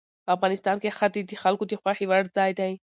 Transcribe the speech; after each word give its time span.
افغانستان 0.35 0.75
کې 0.81 0.95
ښتې 0.97 1.21
د 1.29 1.31
خلکو 1.43 1.63
د 1.67 1.73
خوښې 1.81 2.05
وړ 2.07 2.23
ځای 2.37 2.51
دی. 2.59 2.71